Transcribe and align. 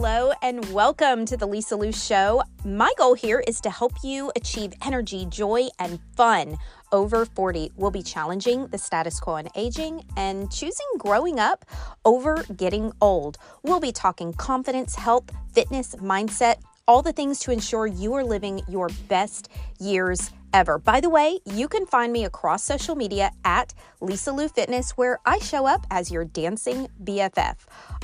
hello, 0.00 0.30
and 0.42 0.64
welcome 0.72 1.26
to 1.26 1.36
the 1.36 1.44
Lisa 1.44 1.74
Lou 1.74 1.90
Show. 1.90 2.40
My 2.64 2.92
goal 2.96 3.14
here 3.14 3.42
is 3.48 3.60
to 3.62 3.68
help 3.68 3.92
you 4.04 4.30
achieve 4.36 4.72
energy, 4.84 5.26
joy, 5.28 5.66
and 5.80 5.98
fun. 6.14 6.56
Over 6.92 7.24
40 7.24 7.72
will 7.74 7.90
be 7.90 8.04
challenging 8.04 8.68
the 8.68 8.78
status 8.78 9.18
quo 9.18 9.34
in 9.38 9.48
aging 9.56 10.04
and 10.16 10.52
choosing 10.52 10.86
growing 10.98 11.40
up 11.40 11.64
over 12.04 12.44
getting 12.56 12.92
old. 13.00 13.38
We'll 13.64 13.80
be 13.80 13.90
talking 13.90 14.32
confidence, 14.34 14.94
health, 14.94 15.32
fitness, 15.52 15.96
mindset, 15.96 16.62
all 16.86 17.02
the 17.02 17.12
things 17.12 17.40
to 17.40 17.50
ensure 17.50 17.88
you 17.88 18.14
are 18.14 18.22
living 18.22 18.62
your 18.68 18.90
best 19.08 19.48
years 19.80 20.30
ever. 20.52 20.78
By 20.78 21.00
the 21.00 21.08
way, 21.08 21.40
you 21.44 21.68
can 21.68 21.86
find 21.86 22.12
me 22.12 22.24
across 22.24 22.64
social 22.64 22.94
media 22.94 23.30
at 23.44 23.74
Lisa 24.00 24.32
Lou 24.32 24.48
Fitness, 24.48 24.92
where 24.92 25.18
I 25.24 25.38
show 25.38 25.66
up 25.66 25.86
as 25.90 26.10
your 26.10 26.24
dancing 26.24 26.88
BFF. 27.02 27.56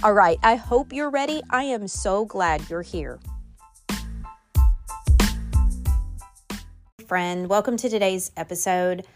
All 0.02 0.12
right, 0.12 0.38
I 0.42 0.56
hope 0.56 0.92
you're 0.92 1.10
ready. 1.10 1.42
I 1.50 1.64
am 1.64 1.88
so 1.88 2.24
glad 2.24 2.68
you're 2.68 2.82
here. 2.82 3.20
Friend, 7.06 7.48
welcome 7.48 7.76
to 7.76 7.88
today's 7.88 8.32
episode. 8.36 9.06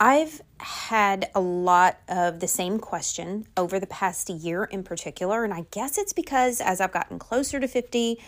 I've 0.00 0.40
had 0.60 1.30
a 1.34 1.40
lot 1.40 1.98
of 2.08 2.38
the 2.38 2.46
same 2.46 2.78
question 2.78 3.46
over 3.56 3.80
the 3.80 3.86
past 3.86 4.30
year 4.30 4.64
in 4.64 4.84
particular, 4.84 5.44
and 5.44 5.52
I 5.52 5.64
guess 5.72 5.98
it's 5.98 6.12
because 6.12 6.60
as 6.60 6.80
I've 6.80 6.92
gotten 6.92 7.18
closer 7.18 7.58
to 7.58 7.66
50, 7.66 8.20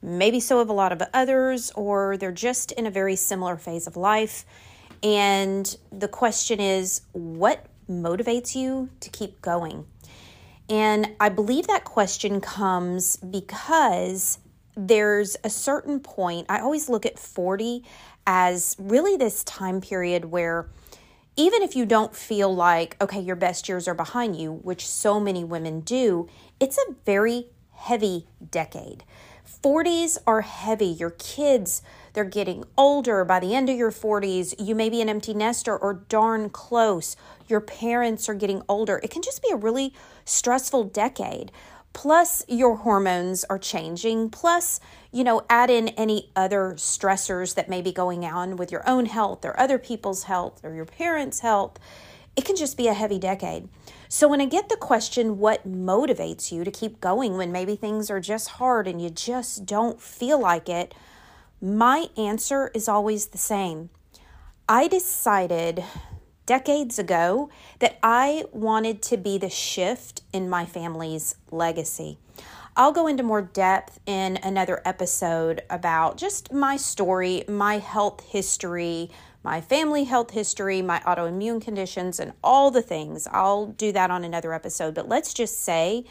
Maybe 0.00 0.40
so 0.40 0.58
have 0.58 0.68
a 0.68 0.72
lot 0.72 0.92
of 0.92 1.02
others, 1.12 1.72
or 1.74 2.16
they're 2.16 2.32
just 2.32 2.72
in 2.72 2.86
a 2.86 2.90
very 2.90 3.16
similar 3.16 3.56
phase 3.56 3.86
of 3.86 3.96
life. 3.96 4.44
And 5.02 5.76
the 5.90 6.08
question 6.08 6.60
is, 6.60 7.02
what 7.12 7.66
motivates 7.88 8.54
you 8.54 8.90
to 9.00 9.10
keep 9.10 9.40
going? 9.40 9.86
And 10.68 11.14
I 11.18 11.30
believe 11.30 11.66
that 11.66 11.84
question 11.84 12.40
comes 12.40 13.16
because 13.16 14.38
there's 14.76 15.36
a 15.42 15.50
certain 15.50 15.98
point. 15.98 16.46
I 16.48 16.60
always 16.60 16.88
look 16.88 17.06
at 17.06 17.18
40 17.18 17.84
as 18.26 18.76
really 18.78 19.16
this 19.16 19.42
time 19.44 19.80
period 19.80 20.26
where 20.26 20.68
even 21.36 21.62
if 21.62 21.74
you 21.74 21.86
don't 21.86 22.14
feel 22.14 22.54
like, 22.54 22.96
okay, 23.00 23.20
your 23.20 23.36
best 23.36 23.68
years 23.68 23.88
are 23.88 23.94
behind 23.94 24.36
you, 24.36 24.52
which 24.52 24.86
so 24.86 25.18
many 25.18 25.44
women 25.44 25.80
do, 25.80 26.28
it's 26.60 26.76
a 26.76 26.94
very 27.06 27.46
heavy 27.72 28.26
decade. 28.50 29.04
40s 29.48 30.18
are 30.26 30.42
heavy. 30.42 30.86
Your 30.86 31.10
kids, 31.10 31.82
they're 32.12 32.24
getting 32.24 32.64
older. 32.76 33.24
By 33.24 33.40
the 33.40 33.54
end 33.54 33.68
of 33.68 33.76
your 33.76 33.90
40s, 33.90 34.54
you 34.58 34.74
may 34.74 34.88
be 34.88 35.00
an 35.00 35.08
empty 35.08 35.34
nester 35.34 35.76
or 35.76 36.04
darn 36.08 36.50
close. 36.50 37.16
Your 37.48 37.60
parents 37.60 38.28
are 38.28 38.34
getting 38.34 38.62
older. 38.68 39.00
It 39.02 39.10
can 39.10 39.22
just 39.22 39.42
be 39.42 39.50
a 39.50 39.56
really 39.56 39.94
stressful 40.24 40.84
decade. 40.84 41.50
Plus, 41.92 42.44
your 42.46 42.76
hormones 42.76 43.44
are 43.44 43.58
changing. 43.58 44.30
Plus, 44.30 44.78
you 45.10 45.24
know, 45.24 45.42
add 45.48 45.70
in 45.70 45.88
any 45.88 46.30
other 46.36 46.74
stressors 46.76 47.54
that 47.54 47.68
may 47.68 47.82
be 47.82 47.90
going 47.90 48.24
on 48.24 48.56
with 48.56 48.70
your 48.70 48.88
own 48.88 49.06
health 49.06 49.44
or 49.44 49.58
other 49.58 49.78
people's 49.78 50.24
health 50.24 50.60
or 50.62 50.74
your 50.74 50.84
parents' 50.84 51.40
health. 51.40 51.78
It 52.36 52.44
can 52.44 52.54
just 52.54 52.76
be 52.76 52.86
a 52.86 52.94
heavy 52.94 53.18
decade. 53.18 53.68
So, 54.10 54.26
when 54.26 54.40
I 54.40 54.46
get 54.46 54.70
the 54.70 54.76
question, 54.76 55.38
what 55.38 55.68
motivates 55.68 56.50
you 56.50 56.64
to 56.64 56.70
keep 56.70 56.98
going 56.98 57.36
when 57.36 57.52
maybe 57.52 57.76
things 57.76 58.10
are 58.10 58.20
just 58.20 58.48
hard 58.48 58.88
and 58.88 59.02
you 59.02 59.10
just 59.10 59.66
don't 59.66 60.00
feel 60.00 60.40
like 60.40 60.68
it, 60.70 60.94
my 61.60 62.06
answer 62.16 62.70
is 62.74 62.88
always 62.88 63.26
the 63.26 63.38
same. 63.38 63.90
I 64.66 64.88
decided 64.88 65.84
decades 66.46 66.98
ago 66.98 67.50
that 67.80 67.98
I 68.02 68.46
wanted 68.50 69.02
to 69.02 69.18
be 69.18 69.36
the 69.36 69.50
shift 69.50 70.22
in 70.32 70.48
my 70.48 70.64
family's 70.64 71.34
legacy. 71.50 72.16
I'll 72.78 72.92
go 72.92 73.08
into 73.08 73.22
more 73.22 73.42
depth 73.42 74.00
in 74.06 74.38
another 74.42 74.80
episode 74.86 75.62
about 75.68 76.16
just 76.16 76.50
my 76.50 76.78
story, 76.78 77.44
my 77.46 77.78
health 77.78 78.24
history, 78.24 79.10
my 79.48 79.62
family 79.62 80.04
health 80.04 80.32
history, 80.32 80.82
my 80.82 81.00
autoimmune 81.06 81.58
conditions, 81.58 82.20
and 82.20 82.34
all 82.44 82.70
the 82.70 82.82
things. 82.82 83.26
I'll 83.32 83.68
do 83.68 83.92
that 83.92 84.10
on 84.10 84.22
another 84.22 84.52
episode. 84.52 84.94
But 84.94 85.08
let's 85.08 85.32
just 85.32 85.62
say 85.62 86.04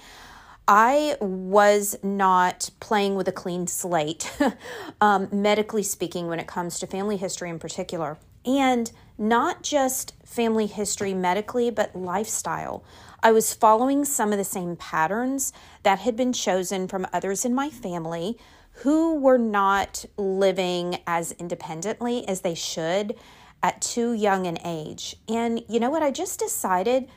I 0.68 1.18
was 1.22 2.00
not 2.02 2.72
playing 2.80 3.14
with 3.14 3.28
a 3.28 3.32
clean 3.32 3.68
slate, 3.68 4.36
um, 5.02 5.30
medically 5.32 5.84
speaking, 5.84 6.26
when 6.26 6.40
it 6.40 6.48
comes 6.48 6.80
to 6.80 6.88
family 6.88 7.16
history 7.16 7.52
in 7.52 7.60
particular. 7.60 8.18
And 8.44 8.92
not 9.20 9.62
just 9.62 10.16
family 10.26 10.66
history 10.66 11.14
medically, 11.14 11.70
but 11.70 11.96
lifestyle. 11.96 12.84
I 13.22 13.32
was 13.34 13.54
following 13.54 14.04
some 14.04 14.32
of 14.32 14.40
the 14.40 14.44
same 14.44 14.76
patterns 14.78 15.54
that 15.84 16.00
had 16.00 16.16
been 16.16 16.34
chosen 16.34 16.88
from 16.88 17.06
others 17.14 17.46
in 17.46 17.54
my 17.54 17.70
family 17.70 18.40
who 18.82 19.16
were 19.16 19.38
not 19.40 20.06
living 20.18 21.00
as 21.08 21.32
independently 21.34 22.28
as 22.28 22.42
they 22.42 22.54
should 22.54 23.16
at 23.64 23.82
too 23.82 24.14
young 24.14 24.46
an 24.46 24.58
age. 24.64 25.16
And 25.28 25.64
you 25.68 25.80
know 25.80 25.90
what? 25.90 26.04
I 26.04 26.12
just 26.12 26.40
decided 26.40 27.08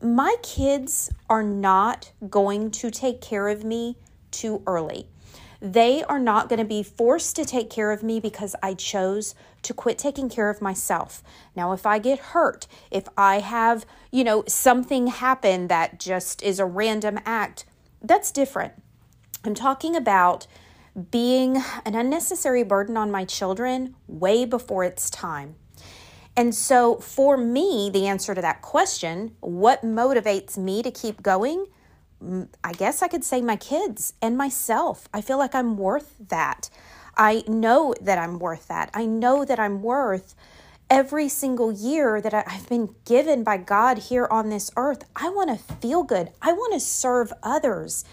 my 0.00 0.36
kids 0.42 1.10
are 1.28 1.42
not 1.42 2.12
going 2.28 2.70
to 2.70 2.90
take 2.90 3.20
care 3.20 3.48
of 3.48 3.64
me 3.64 3.96
too 4.30 4.62
early. 4.66 5.08
They 5.60 6.02
are 6.04 6.18
not 6.18 6.48
going 6.48 6.60
to 6.60 6.64
be 6.64 6.82
forced 6.82 7.36
to 7.36 7.44
take 7.44 7.68
care 7.68 7.90
of 7.90 8.02
me 8.02 8.18
because 8.20 8.54
I 8.62 8.74
chose 8.74 9.34
to 9.62 9.74
quit 9.74 9.98
taking 9.98 10.30
care 10.30 10.48
of 10.48 10.62
myself. 10.62 11.22
Now, 11.54 11.72
if 11.72 11.84
I 11.84 11.98
get 11.98 12.18
hurt, 12.18 12.66
if 12.90 13.08
I 13.16 13.40
have, 13.40 13.84
you 14.10 14.24
know, 14.24 14.44
something 14.46 15.08
happen 15.08 15.68
that 15.68 16.00
just 16.00 16.42
is 16.42 16.58
a 16.58 16.64
random 16.64 17.18
act, 17.26 17.66
that's 18.00 18.30
different. 18.30 18.72
I'm 19.44 19.54
talking 19.54 19.96
about 19.96 20.46
being 21.10 21.62
an 21.84 21.94
unnecessary 21.94 22.62
burden 22.62 22.96
on 22.96 23.10
my 23.10 23.24
children 23.24 23.94
way 24.06 24.44
before 24.44 24.84
it's 24.84 25.10
time. 25.10 25.56
And 26.36 26.54
so, 26.54 26.96
for 26.96 27.36
me, 27.36 27.90
the 27.92 28.06
answer 28.06 28.34
to 28.34 28.40
that 28.40 28.62
question, 28.62 29.32
what 29.40 29.82
motivates 29.82 30.56
me 30.56 30.82
to 30.82 30.90
keep 30.90 31.22
going? 31.22 31.66
I 32.62 32.72
guess 32.72 33.02
I 33.02 33.08
could 33.08 33.24
say 33.24 33.40
my 33.40 33.56
kids 33.56 34.14
and 34.22 34.36
myself. 34.36 35.08
I 35.12 35.20
feel 35.20 35.38
like 35.38 35.54
I'm 35.54 35.76
worth 35.76 36.14
that. 36.28 36.70
I 37.16 37.42
know 37.48 37.94
that 38.00 38.18
I'm 38.18 38.38
worth 38.38 38.68
that. 38.68 38.90
I 38.94 39.06
know 39.06 39.44
that 39.44 39.58
I'm 39.58 39.82
worth 39.82 40.34
every 40.88 41.28
single 41.28 41.72
year 41.72 42.20
that 42.20 42.34
I've 42.34 42.68
been 42.68 42.94
given 43.04 43.44
by 43.44 43.56
God 43.56 43.98
here 43.98 44.26
on 44.30 44.50
this 44.50 44.70
earth. 44.76 45.04
I 45.14 45.28
want 45.30 45.50
to 45.50 45.74
feel 45.76 46.02
good. 46.02 46.30
I 46.42 46.52
want 46.52 46.74
to 46.74 46.80
serve 46.80 47.32
others. 47.42 48.04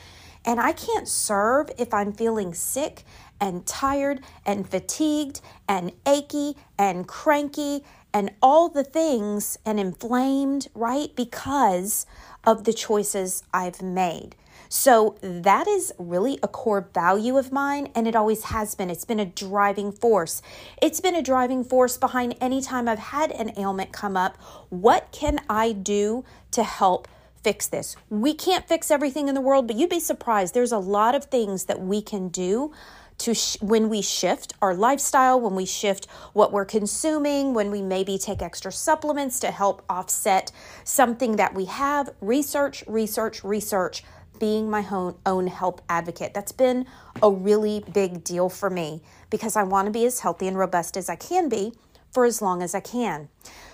And 0.47 0.61
I 0.61 0.71
can't 0.71 1.09
serve 1.09 1.69
if 1.77 1.93
I'm 1.93 2.13
feeling 2.13 2.53
sick 2.53 3.03
and 3.39 3.65
tired 3.65 4.21
and 4.45 4.67
fatigued 4.67 5.41
and 5.67 5.91
achy 6.07 6.55
and 6.79 7.05
cranky 7.05 7.83
and 8.13 8.31
all 8.41 8.69
the 8.69 8.85
things 8.85 9.59
and 9.65 9.77
inflamed, 9.79 10.69
right? 10.73 11.13
Because 11.15 12.05
of 12.45 12.63
the 12.63 12.71
choices 12.71 13.43
I've 13.53 13.81
made. 13.81 14.37
So 14.69 15.17
that 15.21 15.67
is 15.67 15.93
really 15.97 16.39
a 16.41 16.47
core 16.47 16.89
value 16.93 17.37
of 17.37 17.51
mine, 17.51 17.89
and 17.93 18.07
it 18.07 18.15
always 18.15 18.45
has 18.45 18.73
been. 18.73 18.89
It's 18.89 19.05
been 19.05 19.19
a 19.19 19.25
driving 19.25 19.91
force. 19.91 20.41
It's 20.81 20.99
been 20.99 21.15
a 21.15 21.21
driving 21.21 21.63
force 21.63 21.97
behind 21.97 22.35
any 22.41 22.61
time 22.61 22.87
I've 22.87 22.99
had 22.99 23.31
an 23.31 23.51
ailment 23.57 23.91
come 23.91 24.17
up. 24.17 24.37
What 24.69 25.11
can 25.11 25.39
I 25.49 25.73
do 25.73 26.25
to 26.51 26.63
help 26.63 27.07
fix 27.43 27.67
this. 27.67 27.95
We 28.09 28.33
can't 28.33 28.67
fix 28.67 28.91
everything 28.91 29.27
in 29.27 29.35
the 29.35 29.41
world, 29.41 29.67
but 29.67 29.75
you'd 29.75 29.89
be 29.89 29.99
surprised. 29.99 30.53
There's 30.53 30.71
a 30.71 30.77
lot 30.77 31.15
of 31.15 31.25
things 31.25 31.65
that 31.65 31.81
we 31.81 32.01
can 32.01 32.29
do 32.29 32.73
to 33.19 33.33
sh- 33.33 33.57
when 33.61 33.89
we 33.89 34.01
shift 34.01 34.53
our 34.61 34.75
lifestyle, 34.75 35.39
when 35.39 35.55
we 35.55 35.65
shift 35.65 36.07
what 36.33 36.51
we're 36.51 36.65
consuming, 36.65 37.53
when 37.53 37.71
we 37.71 37.81
maybe 37.81 38.17
take 38.17 38.41
extra 38.41 38.71
supplements 38.71 39.39
to 39.39 39.51
help 39.51 39.83
offset 39.89 40.51
something 40.83 41.35
that 41.37 41.53
we 41.53 41.65
have. 41.65 42.09
Research, 42.21 42.83
research, 42.87 43.43
research. 43.43 44.03
Being 44.39 44.69
my 44.69 44.85
own, 44.91 45.15
own 45.25 45.47
help 45.47 45.81
advocate. 45.89 46.35
That's 46.35 46.51
been 46.51 46.85
a 47.23 47.31
really 47.31 47.83
big 47.91 48.23
deal 48.23 48.49
for 48.49 48.69
me 48.69 49.01
because 49.31 49.55
I 49.55 49.63
want 49.63 49.87
to 49.87 49.91
be 49.91 50.05
as 50.05 50.19
healthy 50.19 50.47
and 50.47 50.55
robust 50.55 50.95
as 50.95 51.09
I 51.09 51.15
can 51.15 51.49
be 51.49 51.73
for 52.11 52.23
as 52.23 52.39
long 52.39 52.61
as 52.61 52.75
I 52.75 52.79
can. 52.79 53.29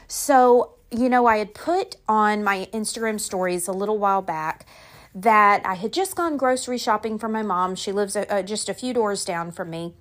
So 0.08 0.76
you 0.94 1.10
know, 1.10 1.26
I 1.26 1.38
had 1.38 1.54
put 1.54 1.98
on 2.08 2.44
my 2.44 2.68
Instagram 2.74 3.20
stories 3.20 3.68
a 3.68 3.72
little 3.72 3.98
while 3.98 4.22
back 4.22 4.66
that 5.16 5.66
I 5.66 5.76
had 5.76 5.94
just 5.94 6.16
gone 6.16 6.38
grocery 6.38 6.78
shopping 6.78 7.18
for 7.18 7.28
my 7.28 7.44
mom. 7.44 7.76
She 7.76 7.92
lives 7.92 8.16
uh, 8.16 8.42
just 8.44 8.70
a 8.70 8.74
few 8.74 8.94
doors 8.94 9.26
down 9.26 9.52
from 9.52 9.70
me, 9.70 9.94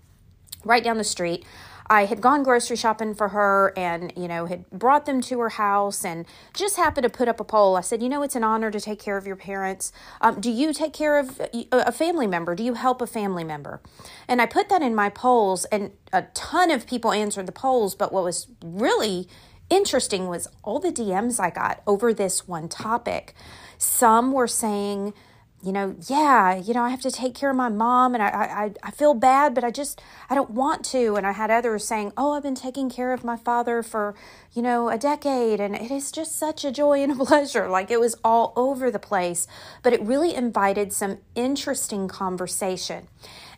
right 0.65 0.83
down 0.83 0.99
the 0.99 1.05
street. 1.05 1.45
I 1.91 2.07
had 2.07 2.23
gone 2.23 2.43
grocery 2.43 2.77
shopping 2.77 3.15
for 3.15 3.29
her 3.29 3.75
and, 3.77 4.13
you 4.17 4.27
know, 4.27 4.47
had 4.47 4.71
brought 4.71 5.05
them 5.05 5.21
to 5.23 5.41
her 5.41 5.51
house 5.51 6.05
and 6.05 6.25
just 6.55 6.77
happened 6.77 7.03
to 7.05 7.11
put 7.11 7.29
up 7.29 7.41
a 7.41 7.45
poll. 7.45 7.77
I 7.77 7.83
said, 7.83 8.03
you 8.03 8.09
know, 8.09 8.23
it's 8.23 8.37
an 8.37 8.45
honor 8.45 8.71
to 8.71 8.81
take 8.81 8.99
care 8.99 9.19
of 9.19 9.27
your 9.27 9.37
parents. 9.37 9.93
Um, 10.21 10.41
do 10.41 10.51
you 10.51 10.73
take 10.73 10.95
care 10.95 11.19
of 11.19 11.41
a 11.71 11.93
family 11.93 12.27
member? 12.27 12.55
Do 12.55 12.63
you 12.63 12.75
help 12.75 13.03
a 13.03 13.07
family 13.07 13.45
member? 13.45 13.83
And 14.27 14.41
I 14.41 14.47
put 14.47 14.71
that 14.71 14.81
in 14.81 14.95
my 14.95 15.11
polls, 15.11 15.67
and 15.67 15.91
a 16.13 16.23
ton 16.33 16.71
of 16.71 16.87
people 16.87 17.13
answered 17.13 17.47
the 17.47 17.53
polls. 17.53 17.95
But 17.95 18.11
what 18.11 18.25
was 18.25 18.47
really 18.65 19.29
interesting 19.73 20.29
was 20.29 20.49
all 20.63 20.79
the 20.79 20.93
DMs 20.93 21.41
I 21.41 21.51
got 21.51 21.83
over 21.87 22.13
this 22.13 22.47
one 22.47 22.69
topic. 22.69 23.35
Some 23.79 24.33
were 24.33 24.47
saying 24.47 25.15
you 25.63 25.71
know, 25.71 25.95
yeah, 26.09 26.57
you 26.57 26.75
know, 26.75 26.83
I 26.83 26.89
have 26.89 27.03
to 27.03 27.11
take 27.11 27.37
care 27.37 27.51
of 27.51 27.57
my 27.57 27.69
mom 27.69 28.15
and 28.15 28.23
I, 28.23 28.27
I, 28.27 28.73
I 28.83 28.91
feel 28.91 29.15
bad, 29.15 29.55
but 29.55 29.63
I 29.63 29.71
just, 29.71 30.03
I 30.29 30.35
don't 30.35 30.51
want 30.51 30.85
to. 30.87 31.15
And 31.15 31.25
I 31.25 31.31
had 31.31 31.53
others 31.53 31.87
saying, 31.87 32.13
oh, 32.17 32.33
I've 32.33 32.43
been 32.43 32.57
taking 32.57 32.91
care 32.91 33.13
of 33.13 33.23
my 33.23 33.37
father 33.37 33.85
for, 33.85 34.17
you 34.53 34.61
know, 34.61 34.89
a 34.89 34.99
decade 34.99 35.61
and 35.61 35.77
it 35.77 35.93
is 35.93 36.11
just 36.11 36.37
such 36.37 36.65
a 36.65 36.73
joy 36.73 37.01
and 37.01 37.13
a 37.13 37.15
pleasure. 37.25 37.69
Like 37.69 37.93
it 37.93 38.01
was 38.01 38.17
all 38.25 38.53
over 38.57 38.91
the 38.91 38.99
place, 38.99 39.47
but 39.85 39.93
it 39.93 40.03
really 40.03 40.35
invited 40.35 40.93
some 40.93 41.19
interesting 41.37 42.09
conversation. 42.09 43.07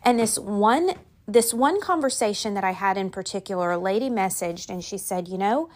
And 0.03 0.19
this 0.19 0.37
one, 0.37 0.91
this 1.27 1.55
one 1.55 1.81
conversation 1.81 2.53
that 2.53 2.63
I 2.63 2.71
had 2.71 2.97
in 2.97 3.09
particular, 3.09 3.71
a 3.71 3.79
lady 3.79 4.11
messaged 4.11 4.69
and 4.69 4.83
she 4.83 4.99
said, 4.99 5.27
you 5.27 5.39
know, 5.39 5.69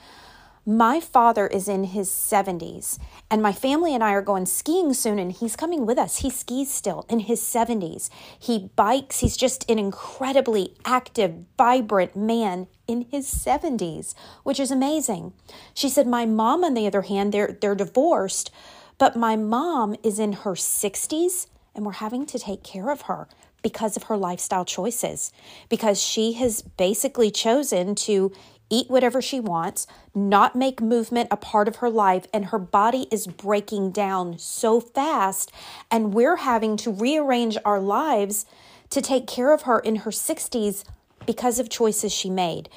my 0.66 1.00
father 1.00 1.48
is 1.48 1.68
in 1.68 1.86
his 1.86 2.10
70s, 2.10 3.00
and 3.32 3.42
my 3.42 3.52
family 3.52 3.96
and 3.96 4.04
I 4.04 4.12
are 4.12 4.22
going 4.22 4.46
skiing 4.46 4.94
soon, 4.94 5.18
and 5.18 5.32
he's 5.32 5.56
coming 5.56 5.86
with 5.86 5.98
us. 5.98 6.18
He 6.18 6.30
skis 6.30 6.72
still 6.72 7.06
in 7.10 7.22
his 7.22 7.42
70s. 7.42 8.10
He 8.38 8.70
bikes. 8.76 9.20
He's 9.20 9.38
just 9.38 9.70
an 9.70 9.80
incredibly 9.80 10.76
active, 10.86 11.46
vibrant 11.58 12.16
man 12.16 12.68
in 12.88 13.06
his 13.10 13.28
70s, 13.28 14.14
which 14.44 14.60
is 14.60 14.72
amazing. 14.72 15.34
She 15.74 15.90
said, 15.90 16.08
My 16.08 16.26
mom, 16.26 16.64
on 16.64 16.74
the 16.74 16.88
other 16.88 17.04
hand, 17.04 17.34
they're, 17.34 17.58
they're 17.60 17.76
divorced, 17.76 18.52
but 18.98 19.16
my 19.16 19.36
mom 19.36 19.96
is 20.04 20.20
in 20.20 20.34
her 20.34 20.54
60s, 20.54 21.48
and 21.74 21.86
we're 21.86 21.94
having 21.94 22.26
to 22.26 22.38
take 22.38 22.64
care 22.64 22.90
of 22.90 23.04
her 23.04 23.28
because 23.62 23.98
of 23.98 24.04
her 24.04 24.18
lifestyle 24.18 24.66
choices, 24.66 25.32
because 25.68 26.02
she 26.02 26.34
has 26.34 26.62
basically 26.62 27.32
chosen 27.32 27.96
to 27.96 28.32
eat 28.70 28.90
whatever 28.90 29.22
she 29.22 29.40
wants, 29.40 29.88
not 30.14 30.56
make 30.56 30.82
movement 30.82 31.28
a 31.32 31.38
part 31.38 31.68
of 31.68 31.78
her 31.78 31.90
life, 31.90 32.26
and 32.34 32.46
her 32.46 32.60
body 32.60 33.08
is 33.12 33.28
breaking 33.28 33.92
down 33.92 34.38
so 34.38 34.80
fast. 34.80 35.52
And 35.90 36.14
we're 36.14 36.38
having 36.38 36.78
to 36.78 36.92
rearrange 36.92 37.58
our 37.66 37.80
lives 37.80 38.46
to 38.90 39.02
take 39.02 39.28
care 39.28 39.54
of 39.54 39.64
her 39.64 39.80
in 39.80 39.98
her 39.98 40.12
60s 40.12 40.84
because 41.26 41.60
of 41.60 41.70
choices 41.70 42.12
she 42.12 42.30
made. 42.30 42.70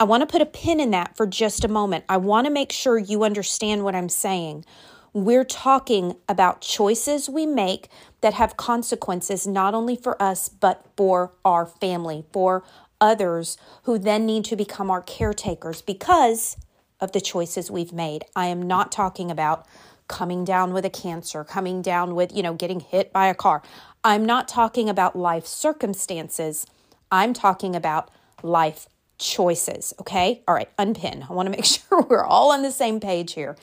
I 0.00 0.04
want 0.04 0.22
to 0.22 0.26
put 0.26 0.42
a 0.42 0.46
pin 0.46 0.78
in 0.78 0.92
that 0.92 1.16
for 1.16 1.26
just 1.26 1.64
a 1.64 1.68
moment. 1.68 2.04
I 2.08 2.18
want 2.18 2.46
to 2.46 2.52
make 2.52 2.70
sure 2.70 2.98
you 2.98 3.24
understand 3.24 3.82
what 3.82 3.96
I'm 3.96 4.08
saying. 4.08 4.64
We're 5.12 5.44
talking 5.44 6.14
about 6.28 6.60
choices 6.60 7.28
we 7.28 7.46
make 7.46 7.88
that 8.20 8.34
have 8.34 8.56
consequences 8.56 9.46
not 9.46 9.74
only 9.74 9.96
for 9.96 10.20
us, 10.22 10.48
but 10.48 10.86
for 10.96 11.32
our 11.44 11.66
family, 11.66 12.24
for 12.32 12.62
others 13.00 13.56
who 13.84 13.98
then 13.98 14.26
need 14.26 14.44
to 14.46 14.56
become 14.56 14.90
our 14.90 15.02
caretakers 15.02 15.82
because 15.82 16.56
of 17.00 17.12
the 17.12 17.20
choices 17.20 17.70
we've 17.70 17.92
made. 17.92 18.24
I 18.34 18.46
am 18.46 18.62
not 18.62 18.90
talking 18.90 19.30
about 19.30 19.66
coming 20.08 20.44
down 20.44 20.72
with 20.72 20.84
a 20.84 20.90
cancer, 20.90 21.44
coming 21.44 21.82
down 21.82 22.14
with, 22.14 22.34
you 22.34 22.42
know, 22.42 22.54
getting 22.54 22.80
hit 22.80 23.12
by 23.12 23.26
a 23.26 23.34
car. 23.34 23.62
I'm 24.02 24.24
not 24.24 24.48
talking 24.48 24.88
about 24.88 25.14
life 25.14 25.46
circumstances. 25.46 26.66
I'm 27.12 27.32
talking 27.34 27.76
about 27.76 28.10
life 28.42 28.88
choices. 29.18 29.92
Okay. 30.00 30.42
All 30.48 30.54
right. 30.54 30.70
Unpin. 30.78 31.26
I 31.28 31.32
want 31.32 31.46
to 31.46 31.50
make 31.50 31.64
sure 31.64 32.02
we're 32.02 32.24
all 32.24 32.52
on 32.52 32.62
the 32.62 32.72
same 32.72 33.00
page 33.00 33.34
here. 33.34 33.56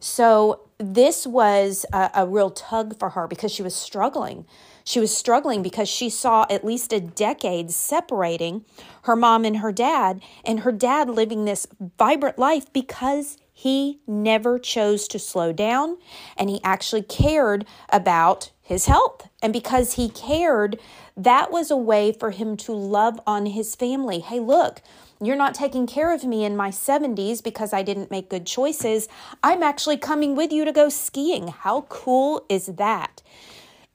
So, 0.00 0.63
this 0.78 1.26
was 1.26 1.86
a, 1.92 2.10
a 2.14 2.26
real 2.26 2.50
tug 2.50 2.98
for 2.98 3.10
her 3.10 3.26
because 3.26 3.52
she 3.52 3.62
was 3.62 3.74
struggling. 3.74 4.46
She 4.84 5.00
was 5.00 5.16
struggling 5.16 5.62
because 5.62 5.88
she 5.88 6.10
saw 6.10 6.46
at 6.50 6.64
least 6.64 6.92
a 6.92 7.00
decade 7.00 7.70
separating 7.70 8.64
her 9.02 9.16
mom 9.16 9.44
and 9.44 9.58
her 9.58 9.72
dad, 9.72 10.20
and 10.44 10.60
her 10.60 10.72
dad 10.72 11.08
living 11.08 11.44
this 11.44 11.66
vibrant 11.98 12.38
life 12.38 12.72
because 12.72 13.38
he 13.52 14.00
never 14.06 14.58
chose 14.58 15.06
to 15.08 15.18
slow 15.18 15.52
down 15.52 15.96
and 16.36 16.50
he 16.50 16.60
actually 16.64 17.02
cared 17.02 17.64
about 17.90 18.50
his 18.60 18.86
health. 18.86 19.28
And 19.40 19.52
because 19.52 19.94
he 19.94 20.08
cared, 20.08 20.80
that 21.16 21.52
was 21.52 21.70
a 21.70 21.76
way 21.76 22.12
for 22.12 22.32
him 22.32 22.56
to 22.58 22.72
love 22.72 23.20
on 23.26 23.46
his 23.46 23.76
family. 23.76 24.18
Hey, 24.18 24.40
look, 24.40 24.82
you're 25.26 25.36
not 25.36 25.54
taking 25.54 25.86
care 25.86 26.12
of 26.12 26.24
me 26.24 26.44
in 26.44 26.56
my 26.56 26.70
70s 26.70 27.42
because 27.42 27.72
I 27.72 27.82
didn't 27.82 28.10
make 28.10 28.30
good 28.30 28.46
choices. 28.46 29.08
I'm 29.42 29.62
actually 29.62 29.96
coming 29.96 30.34
with 30.36 30.52
you 30.52 30.64
to 30.64 30.72
go 30.72 30.88
skiing. 30.88 31.48
How 31.48 31.82
cool 31.82 32.44
is 32.48 32.66
that? 32.66 33.22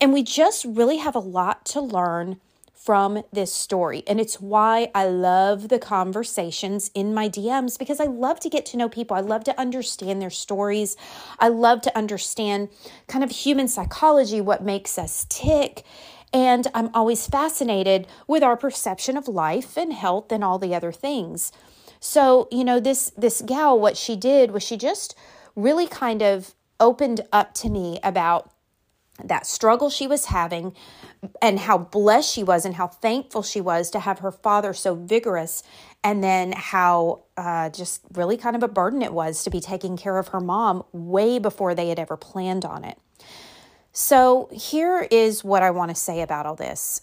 And 0.02 0.14
we 0.14 0.24
just 0.24 0.66
really 0.66 0.98
have 0.98 1.16
a 1.16 1.20
lot 1.20 1.66
to 1.68 1.81
learn 1.81 2.40
from 2.74 3.24
this 3.34 3.52
story. 3.52 4.04
And 4.08 4.20
it's 4.22 4.40
why 4.40 4.90
I 4.96 5.06
love 5.06 5.68
the 5.68 5.80
conversations 5.80 6.90
in 6.96 7.14
my 7.14 7.28
DMs 7.28 7.78
because 7.78 8.00
I 8.00 8.06
love 8.06 8.40
to 8.40 8.50
get 8.50 8.66
to 8.68 8.78
know 8.78 8.88
people. 8.88 9.18
I 9.18 9.20
love 9.20 9.44
to 9.44 9.60
understand 9.60 10.22
their 10.22 10.30
stories. 10.30 10.96
I 11.40 11.50
love 11.50 11.81
to 11.81 11.98
understand 11.98 12.70
kind 13.08 13.24
of 13.24 13.31
human 13.31 13.68
psychology, 13.68 14.40
what 14.40 14.64
makes 14.64 14.98
us 14.98 15.26
tick. 15.30 15.84
And 16.34 16.68
I'm 16.74 16.90
always 16.94 17.28
fascinated 17.28 18.08
with 18.28 18.44
our 18.44 18.56
perception 18.56 19.18
of 19.18 19.28
life 19.28 19.78
and 19.78 19.94
health 19.94 20.31
and 20.31 20.44
all 20.44 20.60
the 20.60 20.76
other 20.76 20.92
things. 20.92 21.52
So, 22.00 22.48
you 22.52 22.64
know, 22.64 22.80
this 22.80 23.12
this 23.18 23.42
gal 23.42 23.80
what 23.80 23.98
she 23.98 24.16
did 24.16 24.52
was 24.52 24.64
she 24.64 24.78
just 24.78 25.16
really 25.56 25.88
kind 25.88 26.22
of 26.22 26.54
opened 26.80 27.22
up 27.31 27.54
to 27.54 27.70
me 27.70 28.00
about 28.04 28.52
that 29.24 29.46
struggle 29.46 29.90
she 29.90 30.08
was 30.08 30.26
having 30.26 30.74
and 31.42 31.60
how 31.60 31.78
blessed 31.78 32.34
she 32.34 32.44
was 32.44 32.66
and 32.66 32.76
how 32.76 32.88
thankful 32.88 33.44
she 33.44 33.60
was 33.60 33.90
to 33.90 34.00
have 34.00 34.20
her 34.20 34.31
father 34.31 34.74
so 34.74 34.96
vigorous 34.96 35.62
and 36.04 36.24
then 36.24 36.54
how 36.54 37.24
uh, 37.36 37.70
just 37.70 38.02
really 38.14 38.38
kind 38.38 38.56
of 38.56 38.64
a 38.64 38.68
burden 38.68 39.02
it 39.02 39.14
was 39.14 39.44
to 39.44 39.50
be 39.50 39.60
taking 39.60 39.98
care 39.98 40.18
of 40.18 40.30
her 40.30 40.40
mom 40.40 40.84
way 40.94 41.38
before 41.38 41.76
they 41.76 41.90
had 41.90 42.00
ever 42.00 42.16
planned 42.16 42.64
on 42.64 42.86
it 42.86 42.98
so 43.91 44.50
here 44.51 45.07
is 45.12 45.44
what 45.44 45.63
i 45.63 45.71
want 45.71 45.89
to 45.89 45.95
say 45.95 46.21
about 46.21 46.45
all 46.45 46.56
this. 46.56 47.01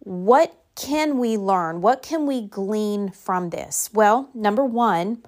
What 0.00 0.56
can 0.76 1.18
we 1.18 1.36
learn? 1.36 1.80
What 1.80 2.02
can 2.02 2.26
we 2.26 2.42
glean 2.42 3.10
from 3.10 3.50
this? 3.50 3.90
Well 3.92 4.30
number 4.34 4.64
one 4.64 5.22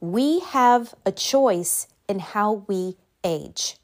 we 0.00 0.40
have 0.40 0.94
a 1.04 1.12
choice 1.12 1.88
in 2.08 2.20
how 2.20 2.64
we 2.68 2.96
age. 3.24 3.76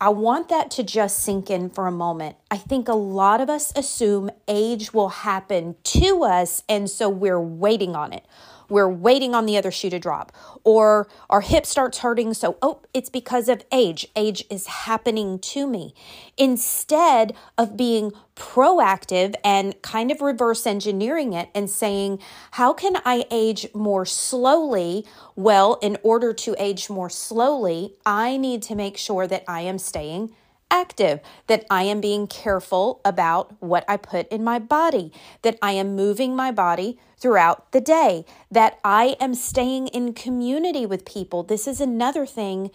I 0.00 0.08
want 0.08 0.48
that 0.48 0.70
to 0.72 0.82
just 0.82 1.20
sink 1.20 1.48
in 1.48 1.70
for 1.70 1.86
a 1.86 1.92
moment. 1.92 2.36
I 2.50 2.56
think 2.56 2.88
a 2.88 2.94
lot 2.94 3.40
of 3.40 3.48
us 3.48 3.72
assume 3.76 4.30
age 4.48 4.92
will 4.92 5.10
happen 5.10 5.76
to 5.84 6.24
us, 6.24 6.64
and 6.68 6.90
so 6.90 7.08
we're 7.08 7.40
waiting 7.40 7.94
on 7.94 8.12
it 8.12 8.26
we're 8.68 8.88
waiting 8.88 9.34
on 9.34 9.46
the 9.46 9.56
other 9.56 9.70
shoe 9.70 9.90
to 9.90 9.98
drop, 9.98 10.32
or 10.64 11.08
our 11.30 11.40
hip 11.40 11.66
starts 11.66 11.98
hurting, 11.98 12.34
so, 12.34 12.56
oh, 12.62 12.80
it's 12.94 13.10
because 13.10 13.48
of 13.48 13.64
age. 13.72 14.06
Age 14.16 14.44
is 14.50 14.66
happening 14.66 15.38
to 15.38 15.66
me. 15.66 15.94
Instead 16.36 17.34
of 17.58 17.76
being 17.76 18.12
proactive 18.36 19.34
and 19.44 19.80
kind 19.82 20.10
of 20.10 20.20
reverse 20.20 20.66
engineering 20.66 21.32
it 21.32 21.48
and 21.54 21.68
saying, 21.68 22.18
how 22.52 22.72
can 22.72 22.96
I 23.04 23.24
age 23.30 23.66
more 23.74 24.06
slowly? 24.06 25.06
Well, 25.36 25.78
in 25.82 25.98
order 26.02 26.32
to 26.32 26.54
age 26.58 26.88
more 26.88 27.10
slowly, 27.10 27.94
I 28.06 28.36
need 28.36 28.62
to 28.64 28.74
make 28.74 28.96
sure 28.96 29.26
that 29.26 29.44
I 29.46 29.62
am 29.62 29.78
staying 29.78 30.34
active, 30.72 31.20
that 31.46 31.64
I 31.70 31.84
am 31.84 32.00
being 32.00 32.26
careful 32.26 33.00
about 33.04 33.54
what 33.62 33.84
I 33.86 33.98
put 33.98 34.26
in 34.28 34.42
my 34.42 34.58
body, 34.58 35.12
that 35.42 35.58
I 35.62 35.72
am 35.72 35.94
moving 35.94 36.34
my 36.34 36.50
body 36.50 36.98
throughout 37.18 37.70
the 37.70 37.80
day, 37.80 38.24
that 38.50 38.80
I 38.82 39.16
am 39.20 39.34
staying 39.34 39.88
in 39.88 40.14
community 40.14 40.86
with 40.86 41.04
people. 41.04 41.44
This 41.44 41.68
is 41.68 41.80
another 41.80 42.26
thing 42.26 42.70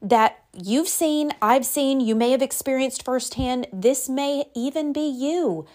that 0.00 0.42
you've 0.60 0.88
seen, 0.88 1.30
I've 1.40 1.66
seen, 1.66 2.00
you 2.00 2.16
may 2.16 2.32
have 2.32 2.42
experienced 2.42 3.04
firsthand. 3.04 3.68
This 3.72 4.08
may 4.08 4.46
even 4.56 4.92
be 4.92 5.06
you. 5.06 5.66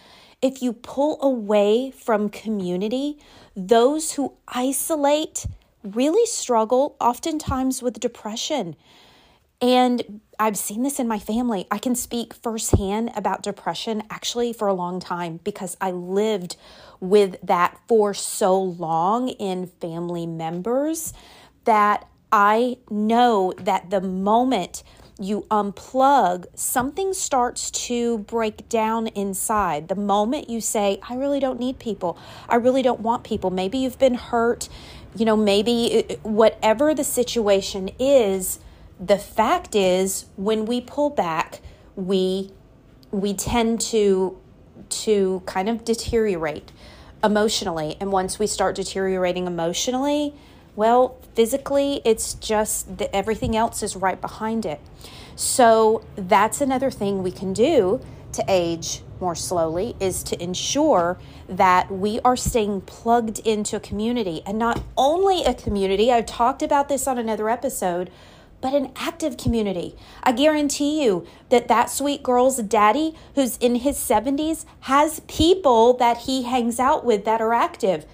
If 0.42 0.62
you 0.62 0.74
pull 0.74 1.22
away 1.22 1.92
from 1.92 2.30
community, 2.30 3.18
those 3.56 4.14
who 4.14 4.34
isolate 4.48 5.46
really 5.84 6.26
struggle 6.26 6.96
oftentimes 7.00 7.82
with 7.82 8.00
depression. 8.00 8.76
And 9.62 10.22
I've 10.38 10.58
seen 10.58 10.84
this 10.84 11.00
in 11.00 11.08
my 11.08 11.18
family. 11.18 11.66
I 11.72 11.80
can 11.80 11.96
speak 11.96 12.34
firsthand 12.34 13.12
about 13.16 13.42
depression 13.42 14.04
actually 14.10 14.54
for 14.54 14.68
a 14.68 14.74
long 14.74 15.00
time 15.00 15.40
because 15.44 15.76
I 15.82 15.92
lived 15.92 16.58
with 17.00 17.38
that 17.42 17.80
for 17.88 18.14
so 18.14 18.60
long 18.60 19.30
in 19.30 19.68
family 19.68 20.28
members 20.28 21.14
that 21.66 22.08
I 22.32 22.78
know 22.90 23.54
that 23.58 23.90
the 23.90 24.02
moment 24.02 24.84
you 25.20 25.48
unplug, 25.50 26.46
something 26.54 27.14
starts 27.14 27.72
to 27.72 28.20
break 28.20 28.70
down 28.70 29.08
inside. 29.08 29.88
The 29.88 29.96
moment 29.96 30.50
you 30.50 30.62
say, 30.62 31.00
I 31.10 31.16
really 31.16 31.40
don't 31.40 31.60
need 31.60 31.80
people, 31.80 32.20
I 32.48 32.58
really 32.58 32.84
don't 32.84 33.00
want 33.00 33.24
people, 33.24 33.50
maybe 33.50 33.80
you've 33.80 33.98
been 33.98 34.14
hurt, 34.14 34.70
you 35.16 35.26
know, 35.26 35.36
maybe 35.36 36.18
whatever 36.22 36.94
the 36.94 37.04
situation 37.04 37.90
is 37.98 38.60
the 39.00 39.18
fact 39.18 39.76
is 39.76 40.26
when 40.36 40.66
we 40.66 40.82
pull 40.82 41.10
back 41.10 41.62
we 41.96 42.52
we 43.12 43.34
tend 43.34 43.80
to 43.80 44.38
to 44.90 45.42
kind 45.46 45.70
of 45.70 45.84
deteriorate 45.86 46.72
emotionally 47.24 47.96
and 48.00 48.12
once 48.12 48.40
we 48.40 48.48
start 48.48 48.76
deteriorating 48.76 49.48
emotionally 49.48 50.34
Well, 50.78 51.18
physically, 51.34 52.02
it's 52.06 52.36
just 52.36 53.00
that 53.00 53.10
everything 53.14 53.56
else 53.56 53.82
is 53.82 53.96
right 53.96 54.22
behind 54.22 54.64
it. 54.64 54.80
So 55.36 56.04
that's 56.16 56.62
another 56.62 56.92
thing 56.92 57.24
we 57.24 57.32
can 57.32 57.52
do 57.52 58.00
to 58.34 58.46
age 58.48 59.02
more 59.20 59.34
slowly 59.34 59.96
is 60.00 60.22
to 60.22 60.42
ensure 60.42 61.18
that 61.50 61.90
we 61.90 62.20
are 62.24 62.36
staying 62.36 62.82
plugged 62.82 63.40
into 63.40 63.76
a 63.76 63.80
community 63.80 64.44
and 64.46 64.60
not 64.60 64.84
only 64.96 65.44
a 65.44 65.56
community. 65.56 66.12
I've 66.12 66.28
talked 66.28 66.62
about 66.62 66.90
this 66.90 67.08
on 67.08 67.18
another 67.18 67.50
episode, 67.50 68.12
but 68.62 68.74
an 68.74 68.92
active 68.96 69.38
community. 69.38 69.96
I 70.24 70.32
guarantee 70.32 71.04
you 71.04 71.26
that 71.50 71.68
that 71.68 71.90
sweet 71.90 72.24
girl's 72.24 72.58
daddy, 72.58 73.16
who's 73.36 73.58
in 73.58 73.76
his 73.76 73.98
70s, 73.98 74.66
has 74.82 75.22
people 75.22 75.94
that 75.98 76.20
he 76.20 76.44
hangs 76.44 76.80
out 76.80 77.06
with 77.06 77.26
that 77.26 77.42
are 77.42 77.54
active. 77.54 78.06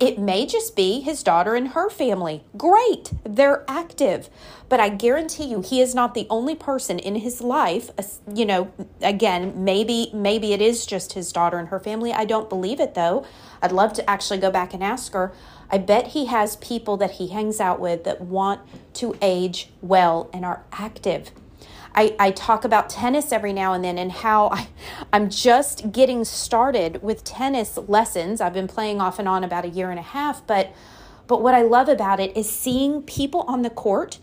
It 0.00 0.18
may 0.18 0.46
just 0.46 0.74
be 0.74 1.00
his 1.00 1.22
daughter 1.22 1.54
and 1.54 1.68
her 1.68 1.90
family. 1.90 2.42
Great, 2.56 3.12
they're 3.22 3.64
active. 3.68 4.30
But 4.70 4.80
I 4.80 4.88
guarantee 4.88 5.44
you 5.44 5.60
he 5.60 5.82
is 5.82 5.94
not 5.94 6.14
the 6.14 6.26
only 6.30 6.54
person 6.54 6.98
in 6.98 7.16
his 7.16 7.42
life, 7.42 7.90
uh, 7.98 8.02
you 8.34 8.46
know, 8.46 8.72
again, 9.02 9.62
maybe 9.62 10.10
maybe 10.14 10.54
it 10.54 10.62
is 10.62 10.86
just 10.86 11.12
his 11.12 11.30
daughter 11.30 11.58
and 11.58 11.68
her 11.68 11.78
family. 11.78 12.14
I 12.14 12.24
don't 12.24 12.48
believe 12.48 12.80
it 12.80 12.94
though. 12.94 13.26
I'd 13.60 13.72
love 13.72 13.92
to 13.94 14.08
actually 14.08 14.38
go 14.38 14.50
back 14.50 14.72
and 14.72 14.82
ask 14.82 15.12
her. 15.12 15.34
I 15.70 15.76
bet 15.76 16.08
he 16.08 16.26
has 16.26 16.56
people 16.56 16.96
that 16.96 17.12
he 17.12 17.28
hangs 17.28 17.60
out 17.60 17.78
with 17.78 18.04
that 18.04 18.22
want 18.22 18.62
to 18.94 19.14
age 19.20 19.68
well 19.82 20.30
and 20.32 20.46
are 20.46 20.64
active. 20.72 21.30
I, 21.94 22.14
I 22.18 22.30
talk 22.30 22.64
about 22.64 22.88
tennis 22.88 23.32
every 23.32 23.52
now 23.52 23.72
and 23.72 23.84
then 23.84 23.98
and 23.98 24.12
how 24.12 24.48
I, 24.50 24.68
I'm 25.12 25.28
just 25.28 25.92
getting 25.92 26.24
started 26.24 27.02
with 27.02 27.24
tennis 27.24 27.76
lessons. 27.76 28.40
I've 28.40 28.54
been 28.54 28.68
playing 28.68 29.00
off 29.00 29.18
and 29.18 29.28
on 29.28 29.44
about 29.44 29.64
a 29.64 29.68
year 29.68 29.90
and 29.90 29.98
a 29.98 30.02
half, 30.02 30.46
but 30.46 30.72
but 31.26 31.42
what 31.42 31.54
I 31.54 31.62
love 31.62 31.88
about 31.88 32.18
it 32.18 32.36
is 32.36 32.50
seeing 32.50 33.02
people 33.02 33.42
on 33.42 33.62
the 33.62 33.70
court 33.70 34.18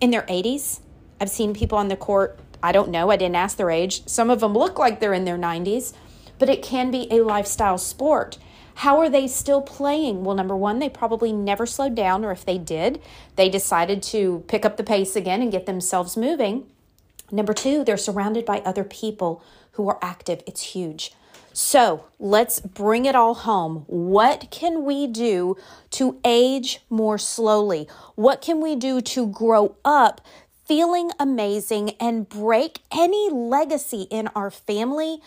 in 0.00 0.12
their 0.12 0.22
80s. 0.22 0.78
I've 1.20 1.28
seen 1.28 1.54
people 1.54 1.76
on 1.76 1.88
the 1.88 1.96
court, 1.96 2.38
I 2.62 2.70
don't 2.70 2.88
know, 2.88 3.10
I 3.10 3.16
didn't 3.16 3.34
ask 3.34 3.56
their 3.56 3.70
age. 3.70 4.06
Some 4.06 4.30
of 4.30 4.38
them 4.38 4.54
look 4.54 4.78
like 4.78 5.00
they're 5.00 5.12
in 5.12 5.24
their 5.24 5.36
90s, 5.36 5.92
but 6.38 6.48
it 6.48 6.62
can 6.62 6.92
be 6.92 7.08
a 7.10 7.22
lifestyle 7.22 7.78
sport. 7.78 8.38
How 8.76 8.98
are 9.00 9.10
they 9.10 9.26
still 9.26 9.60
playing? 9.60 10.22
Well, 10.22 10.36
number 10.36 10.56
one, 10.56 10.78
they 10.78 10.88
probably 10.88 11.32
never 11.32 11.66
slowed 11.66 11.96
down, 11.96 12.24
or 12.24 12.30
if 12.30 12.44
they 12.44 12.58
did, 12.58 13.02
they 13.34 13.48
decided 13.48 14.02
to 14.04 14.44
pick 14.46 14.64
up 14.64 14.76
the 14.76 14.84
pace 14.84 15.16
again 15.16 15.42
and 15.42 15.50
get 15.52 15.66
themselves 15.66 16.16
moving. 16.16 16.66
Number 17.32 17.54
two, 17.54 17.82
they're 17.82 17.96
surrounded 17.96 18.44
by 18.44 18.58
other 18.58 18.84
people 18.84 19.42
who 19.72 19.88
are 19.88 19.98
active. 20.02 20.42
It's 20.46 20.74
huge. 20.74 21.12
So 21.54 22.04
let's 22.18 22.60
bring 22.60 23.04
it 23.04 23.14
all 23.14 23.34
home. 23.34 23.84
What 23.86 24.50
can 24.50 24.84
we 24.84 25.06
do 25.06 25.56
to 25.90 26.18
age 26.24 26.80
more 26.88 27.18
slowly? 27.18 27.88
What 28.14 28.40
can 28.40 28.60
we 28.60 28.76
do 28.76 29.00
to 29.00 29.26
grow 29.26 29.76
up 29.84 30.20
feeling 30.66 31.10
amazing 31.18 31.90
and 32.00 32.28
break 32.28 32.80
any 32.90 33.28
legacy 33.30 34.02
in 34.10 34.28
our 34.28 34.50
family 34.50 35.20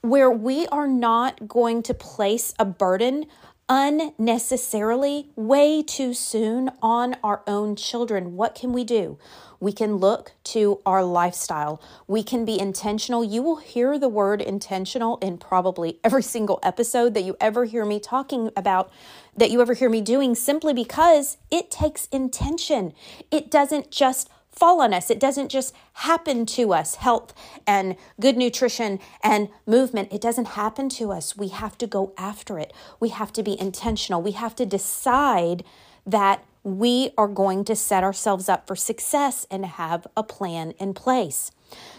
where 0.00 0.30
we 0.30 0.66
are 0.68 0.88
not 0.88 1.46
going 1.46 1.82
to 1.82 1.94
place 1.94 2.54
a 2.58 2.64
burden 2.64 3.26
unnecessarily 3.68 5.28
way 5.36 5.82
too 5.82 6.14
soon 6.14 6.70
on 6.82 7.16
our 7.22 7.42
own 7.46 7.76
children? 7.76 8.34
What 8.36 8.54
can 8.54 8.72
we 8.72 8.82
do? 8.82 9.18
We 9.60 9.72
can 9.72 9.96
look 9.96 10.32
to 10.44 10.80
our 10.86 11.04
lifestyle. 11.04 11.80
We 12.06 12.22
can 12.22 12.44
be 12.44 12.58
intentional. 12.58 13.24
You 13.24 13.42
will 13.42 13.56
hear 13.56 13.98
the 13.98 14.08
word 14.08 14.40
intentional 14.40 15.16
in 15.18 15.38
probably 15.38 15.98
every 16.04 16.22
single 16.22 16.60
episode 16.62 17.14
that 17.14 17.24
you 17.24 17.36
ever 17.40 17.64
hear 17.64 17.84
me 17.84 17.98
talking 17.98 18.50
about, 18.56 18.90
that 19.36 19.50
you 19.50 19.60
ever 19.60 19.74
hear 19.74 19.90
me 19.90 20.00
doing, 20.00 20.34
simply 20.34 20.72
because 20.72 21.38
it 21.50 21.70
takes 21.70 22.06
intention. 22.06 22.92
It 23.30 23.50
doesn't 23.50 23.90
just 23.90 24.30
fall 24.58 24.80
on 24.80 24.92
us. 24.92 25.08
It 25.10 25.20
doesn't 25.20 25.48
just 25.48 25.72
happen 25.94 26.44
to 26.44 26.72
us. 26.72 26.96
Health 26.96 27.32
and 27.66 27.96
good 28.20 28.36
nutrition 28.36 28.98
and 29.22 29.48
movement, 29.66 30.12
it 30.12 30.20
doesn't 30.20 30.48
happen 30.48 30.88
to 30.90 31.12
us. 31.12 31.36
We 31.36 31.48
have 31.48 31.78
to 31.78 31.86
go 31.86 32.12
after 32.18 32.58
it. 32.58 32.72
We 32.98 33.10
have 33.10 33.32
to 33.34 33.42
be 33.42 33.58
intentional. 33.58 34.20
We 34.20 34.32
have 34.32 34.56
to 34.56 34.66
decide 34.66 35.62
that 36.04 36.44
we 36.76 37.10
are 37.16 37.28
going 37.28 37.64
to 37.64 37.74
set 37.74 38.04
ourselves 38.04 38.48
up 38.48 38.66
for 38.66 38.76
success 38.76 39.46
and 39.50 39.64
have 39.64 40.06
a 40.16 40.22
plan 40.22 40.72
in 40.72 40.92
place. 40.92 41.50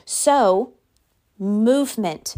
So, 0.06 0.74
movement, 1.40 2.36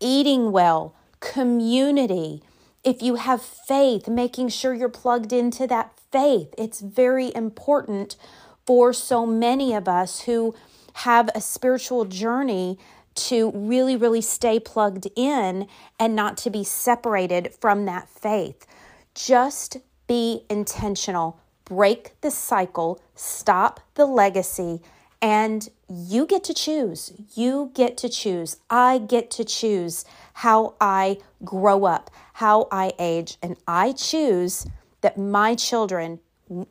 eating 0.00 0.52
well, 0.52 0.94
community, 1.20 2.42
if 2.84 3.02
you 3.02 3.16
have 3.16 3.42
faith, 3.42 4.08
making 4.08 4.48
sure 4.48 4.72
you're 4.72 4.88
plugged 4.88 5.32
into 5.32 5.66
that 5.66 5.92
faith, 6.12 6.54
it's 6.56 6.80
very 6.80 7.34
important 7.34 8.16
for 8.64 8.92
so 8.92 9.26
many 9.26 9.74
of 9.74 9.88
us 9.88 10.22
who 10.22 10.54
have 10.94 11.28
a 11.34 11.40
spiritual 11.40 12.04
journey 12.04 12.78
to 13.14 13.50
really, 13.52 13.96
really 13.96 14.20
stay 14.20 14.60
plugged 14.60 15.08
in 15.16 15.66
and 15.98 16.14
not 16.14 16.36
to 16.36 16.50
be 16.50 16.62
separated 16.62 17.52
from 17.60 17.86
that 17.86 18.08
faith. 18.08 18.66
Just 19.14 19.78
be 20.06 20.44
intentional 20.48 21.40
break 21.66 22.18
the 22.22 22.30
cycle, 22.30 23.02
stop 23.14 23.80
the 23.94 24.06
legacy, 24.06 24.80
and 25.20 25.68
you 25.88 26.26
get 26.26 26.44
to 26.44 26.54
choose. 26.54 27.12
You 27.34 27.70
get 27.74 27.96
to 27.98 28.08
choose. 28.08 28.56
I 28.70 28.98
get 28.98 29.30
to 29.32 29.44
choose 29.44 30.04
how 30.34 30.74
I 30.80 31.18
grow 31.44 31.84
up, 31.84 32.10
how 32.34 32.68
I 32.70 32.92
age, 32.98 33.36
and 33.42 33.56
I 33.66 33.92
choose 33.92 34.66
that 35.00 35.18
my 35.18 35.54
children, 35.54 36.20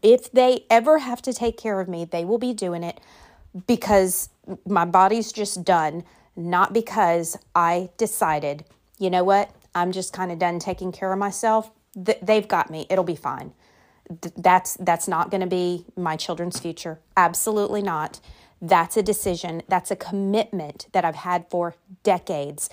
if 0.02 0.32
they 0.32 0.66
ever 0.70 1.00
have 1.00 1.22
to 1.24 1.34
take 1.34 1.58
care 1.58 1.80
of 1.80 1.88
me, 1.88 2.06
they 2.06 2.26
will 2.26 2.38
be 2.38 2.54
doing 2.54 2.84
it 2.84 3.00
because 3.68 4.30
my 4.66 4.86
body's 4.86 5.32
just 5.32 5.64
done, 5.64 6.04
not 6.36 6.74
because 6.74 7.38
I 7.54 7.90
decided, 7.98 8.64
you 8.98 9.10
know 9.10 9.24
what, 9.24 9.52
I'm 9.74 9.92
just 9.92 10.14
kind 10.14 10.32
of 10.32 10.40
done 10.40 10.60
taking 10.60 10.92
care 10.92 11.12
of 11.12 11.20
myself. 11.20 11.72
They've 11.96 12.48
got 12.48 12.70
me. 12.70 12.86
It'll 12.90 13.04
be 13.04 13.16
fine 13.16 13.54
that's 14.38 14.76
that's 14.80 15.08
not 15.08 15.32
going 15.32 15.42
to 15.42 15.48
be 15.48 15.86
my 15.98 16.16
children's 16.18 16.60
future. 16.60 17.00
Absolutely 17.18 17.82
not. 17.84 18.20
That's 18.62 18.98
a 18.98 19.04
decision 19.04 19.64
that's 19.70 19.92
a 19.92 19.96
commitment 19.98 20.88
that 20.94 21.06
i've 21.06 21.16
had 21.18 21.46
for 21.52 21.76
decades. 22.04 22.70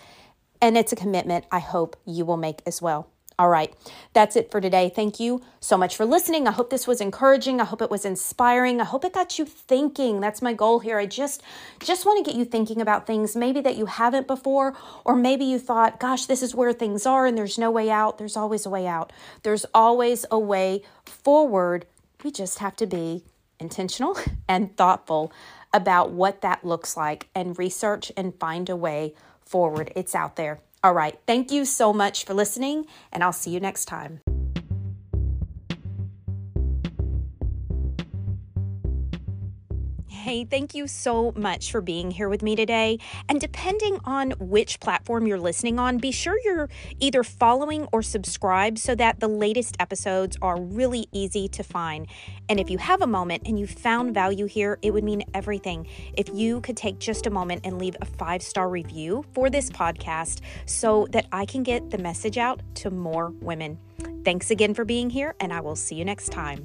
And 0.63 0.79
it's 0.79 0.93
a 0.93 0.97
commitment 0.97 1.47
i 1.53 1.61
hope 1.61 1.97
you 2.07 2.25
will 2.25 2.39
make 2.39 2.63
as 2.67 2.83
well 2.83 3.12
all 3.39 3.49
right, 3.49 3.73
that's 4.13 4.37
it 4.37 4.51
for 4.51 4.61
today. 4.61 4.93
Thank 4.95 5.19
you 5.19 5.43
so 5.61 5.77
much 5.77 5.97
for 5.97 6.05
listening. 6.05 6.47
I 6.47 6.53
hope 6.53 6.71
this 6.71 6.87
was 6.87 7.01
encouraging. 7.01 7.61
I 7.61 7.65
hope 7.65 7.83
it 7.83 7.91
was 7.91 8.05
inspiring. 8.05 8.81
I 8.81 8.85
hope 8.85 9.05
it 9.05 9.13
got 9.13 9.39
you 9.39 9.45
thinking. 9.45 10.21
That's 10.21 10.43
my 10.43 10.53
goal 10.53 10.81
here. 10.81 10.99
I 10.99 11.07
just 11.07 11.43
just 11.81 12.05
want 12.05 12.25
to 12.25 12.31
get 12.31 12.39
you 12.39 12.45
thinking 12.45 12.81
about 12.81 13.07
things 13.07 13.35
maybe 13.35 13.61
that 13.61 13.77
you 13.77 13.87
haven't 13.87 14.27
before 14.27 14.75
or 15.05 15.17
maybe 15.17 15.45
you 15.45 15.59
thought, 15.59 15.99
"Gosh, 15.99 16.27
this 16.27 16.43
is 16.43 16.55
where 16.55 16.73
things 16.73 17.07
are 17.07 17.27
and 17.27 17.37
there's 17.37 17.59
no 17.59 17.71
way 17.71 17.91
out." 17.91 18.19
There's 18.19 18.37
always 18.37 18.67
a 18.67 18.71
way 18.71 18.87
out. 18.87 19.13
There's 19.43 19.67
always 19.75 20.25
a 20.31 20.39
way 20.39 20.83
forward. 21.07 21.87
We 22.23 22.31
just 22.31 22.59
have 22.59 22.77
to 22.77 22.87
be 22.87 23.25
intentional 23.59 24.17
and 24.49 24.77
thoughtful 24.77 25.33
about 25.73 26.11
what 26.11 26.43
that 26.43 26.65
looks 26.65 26.97
like 26.97 27.29
and 27.35 27.59
research 27.59 28.13
and 28.17 28.39
find 28.39 28.69
a 28.69 28.77
way 28.77 29.15
forward. 29.45 29.93
It's 29.97 30.15
out 30.15 30.37
there. 30.37 30.61
All 30.85 30.95
right. 30.95 31.19
Thank 31.27 31.53
you 31.53 31.65
so 31.65 31.93
much 31.93 32.25
for 32.25 32.35
listening, 32.35 32.87
and 33.13 33.23
I'll 33.23 33.33
see 33.33 33.51
you 33.51 33.61
next 33.61 33.85
time. 33.85 34.21
Hey, 40.23 40.45
thank 40.45 40.73
you 40.73 40.87
so 40.87 41.33
much 41.35 41.73
for 41.73 41.81
being 41.81 42.13
here 42.13 42.29
with 42.29 42.45
me 42.45 42.55
today. 42.55 43.01
And 43.29 43.41
depending 43.41 43.99
on 44.05 44.31
which 44.39 44.79
platform 44.79 45.27
you're 45.27 45.37
listening 45.37 45.81
on, 45.81 45.99
be 45.99 46.13
sure 46.13 46.39
you're 46.45 46.69
either 47.01 47.25
following 47.25 47.89
or 47.91 48.03
subscribed 48.03 48.79
so 48.79 48.95
that 48.95 49.19
the 49.19 49.27
latest 49.27 49.75
episodes 49.81 50.37
are 50.41 50.61
really 50.61 51.09
easy 51.11 51.49
to 51.49 51.65
find. 51.65 52.07
And 52.49 52.61
if 52.61 52.71
you 52.71 52.79
have 52.79 53.03
a 53.03 53.07
moment 53.09 53.43
and 53.47 53.59
you 53.59 53.67
found 53.67 54.15
value 54.15 54.47
here, 54.47 54.79
it 54.81 54.93
would 54.93 55.03
mean 55.03 55.25
everything 55.35 55.89
if 56.17 56.29
you 56.33 56.61
could 56.61 56.77
take 56.77 57.01
just 57.01 57.27
a 57.27 57.31
moment 57.31 57.63
and 57.65 57.81
leave 57.81 57.97
a 58.01 58.05
five 58.05 58.45
star 58.45 58.69
review 58.69 59.25
for 59.35 59.51
this 59.51 59.71
podcast 59.71 60.39
so 60.67 61.09
that 61.11 61.27
I 61.33 61.47
can 61.47 61.65
get 61.65 61.91
the 61.91 61.99
message 61.99 62.39
out 62.39 62.63
to 62.77 62.91
more 62.91 63.31
women. 63.41 63.77
Thanks 64.25 64.53
again 64.53 64.73
for 64.73 64.85
being 64.85 65.11
here, 65.11 65.35
and 65.41 65.53
I 65.53 65.59
will 65.59 65.75
see 65.75 65.97
you 65.97 66.05
next 66.05 66.29
time. 66.29 66.63